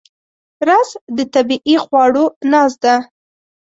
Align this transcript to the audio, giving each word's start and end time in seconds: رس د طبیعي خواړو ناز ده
رس 0.67 0.89
د 1.15 1.17
طبیعي 1.33 1.75
خواړو 1.83 2.23
ناز 2.51 2.71
ده 2.83 2.95